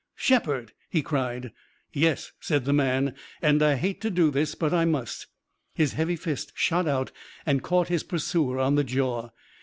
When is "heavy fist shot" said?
5.93-6.87